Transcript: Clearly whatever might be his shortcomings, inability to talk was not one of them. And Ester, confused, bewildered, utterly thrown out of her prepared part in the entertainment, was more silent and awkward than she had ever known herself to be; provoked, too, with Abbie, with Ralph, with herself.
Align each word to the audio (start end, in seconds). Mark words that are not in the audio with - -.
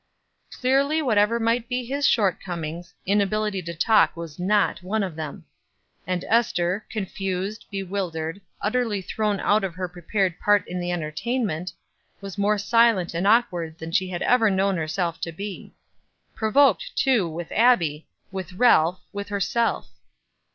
Clearly 0.53 0.99
whatever 1.03 1.39
might 1.39 1.69
be 1.69 1.85
his 1.85 2.07
shortcomings, 2.07 2.95
inability 3.05 3.61
to 3.61 3.73
talk 3.75 4.17
was 4.17 4.39
not 4.39 4.81
one 4.81 5.03
of 5.03 5.15
them. 5.15 5.45
And 6.07 6.23
Ester, 6.27 6.83
confused, 6.89 7.67
bewildered, 7.69 8.41
utterly 8.63 9.03
thrown 9.03 9.39
out 9.39 9.63
of 9.63 9.75
her 9.75 9.87
prepared 9.87 10.39
part 10.39 10.67
in 10.67 10.79
the 10.79 10.91
entertainment, 10.91 11.73
was 12.19 12.35
more 12.35 12.57
silent 12.57 13.13
and 13.13 13.27
awkward 13.27 13.77
than 13.77 13.91
she 13.91 14.09
had 14.09 14.23
ever 14.23 14.49
known 14.49 14.75
herself 14.75 15.21
to 15.21 15.31
be; 15.31 15.71
provoked, 16.33 16.95
too, 16.95 17.29
with 17.29 17.51
Abbie, 17.51 18.07
with 18.31 18.53
Ralph, 18.53 19.01
with 19.13 19.29
herself. 19.29 19.89